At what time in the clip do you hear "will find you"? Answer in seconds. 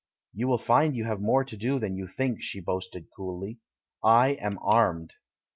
0.47-1.03